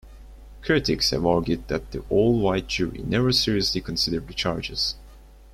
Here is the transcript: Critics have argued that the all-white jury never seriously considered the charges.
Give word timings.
Critics 0.63 1.11
have 1.11 1.27
argued 1.27 1.67
that 1.67 1.91
the 1.91 2.03
all-white 2.09 2.65
jury 2.65 3.03
never 3.05 3.31
seriously 3.31 3.81
considered 3.81 4.27
the 4.27 4.33
charges. 4.33 4.95